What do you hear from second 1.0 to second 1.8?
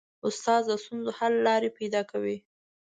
حل لارې